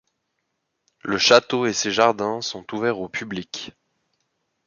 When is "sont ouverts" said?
2.41-2.99